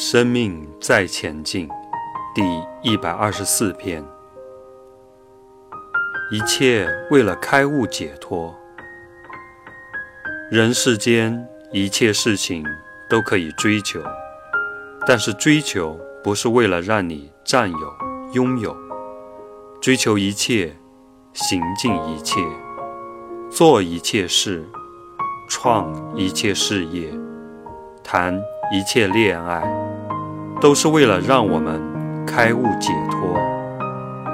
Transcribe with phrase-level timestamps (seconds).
[0.00, 1.68] 生命在前进，
[2.32, 4.00] 第一百二十四篇。
[6.30, 8.54] 一切为了开悟解脱。
[10.52, 12.64] 人世间一切事情
[13.10, 14.00] 都可以追求，
[15.04, 17.96] 但是追求不是为了让你占有、
[18.34, 18.76] 拥有。
[19.80, 20.76] 追求一切，
[21.32, 22.40] 行尽一切，
[23.50, 24.64] 做一切事，
[25.48, 27.12] 创一切事业，
[28.04, 28.40] 谈
[28.70, 29.60] 一切恋爱，
[30.60, 31.80] 都是为了让我们
[32.26, 33.38] 开悟解脱，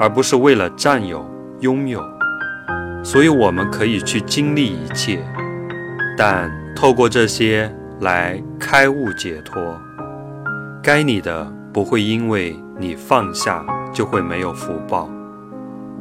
[0.01, 1.25] 而不是为了占有、
[1.61, 2.03] 拥有。
[3.03, 5.23] 所以我们可以去经历一切，
[6.17, 7.71] 但透过这些
[8.01, 9.63] 来开悟解脱。
[10.83, 15.11] 该你的不会因为你放下就会没有福报。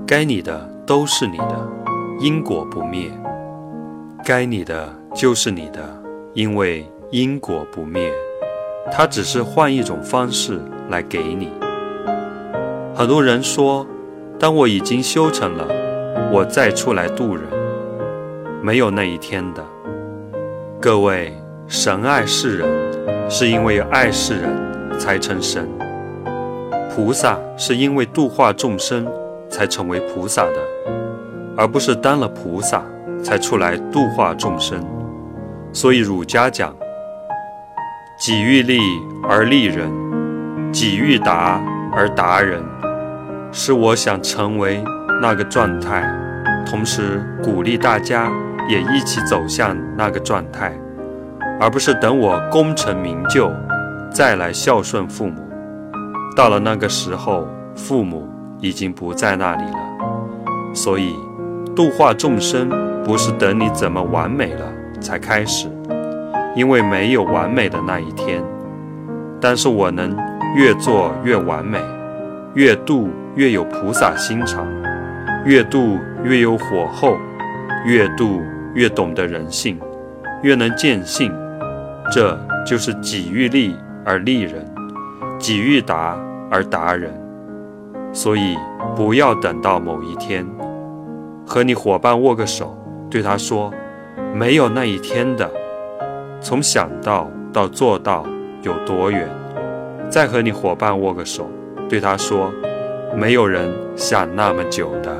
[0.07, 1.69] 该你的都是你的，
[2.19, 3.09] 因果不灭；
[4.23, 5.81] 该你的就是你的，
[6.33, 8.09] 因为因果不灭。
[8.91, 11.49] 它只是换一种方式来给你。
[12.95, 13.87] 很多人说，
[14.39, 15.67] 当我已经修成了，
[16.31, 17.43] 我再出来度人，
[18.61, 19.63] 没有那一天的。
[20.79, 21.33] 各位，
[21.67, 25.65] 神爱世人，是因为爱世人才成神；
[26.93, 29.07] 菩萨是因为度化众生。
[29.49, 30.59] 才成为菩萨的，
[31.55, 32.83] 而不是当了菩萨
[33.23, 34.83] 才出来度化众生。
[35.71, 36.75] 所以儒家讲：
[38.25, 38.79] 己欲立
[39.21, 39.91] 而立人，
[40.71, 42.63] 己欲达而达人。
[43.51, 44.81] 是我想成为
[45.21, 46.09] 那个状态，
[46.65, 48.31] 同时鼓励大家
[48.69, 50.71] 也一起走向那个状态，
[51.59, 53.51] 而不是等我功成名就
[54.09, 55.45] 再来孝顺父母。
[56.33, 58.29] 到了那个时候，父母。
[58.61, 61.13] 已经不在那里了，所以
[61.75, 62.69] 度化众生
[63.03, 64.61] 不是等你怎么完美了
[65.01, 65.67] 才开始，
[66.55, 68.43] 因为没有完美的那一天。
[69.39, 70.15] 但是我能
[70.55, 71.79] 越做越完美，
[72.53, 74.65] 越度越有菩萨心肠，
[75.45, 77.17] 越度越有火候，
[77.85, 78.41] 越度
[78.73, 79.77] 越懂得人性，
[80.41, 81.31] 越能见性。
[82.11, 83.75] 这就是己欲立
[84.05, 84.65] 而立人，
[85.39, 86.17] 己欲达
[86.49, 87.11] 而达人。
[88.13, 88.57] 所以，
[88.95, 90.45] 不要等到某一天，
[91.47, 92.77] 和你伙伴握个手，
[93.09, 93.73] 对他说
[94.35, 95.49] ：“没有那一天的。”
[96.43, 98.25] 从想到到做到
[98.61, 99.27] 有多远？
[100.09, 101.49] 再和你伙伴握个手，
[101.89, 102.51] 对他说
[103.15, 105.15] ：“没有人想那么久的。”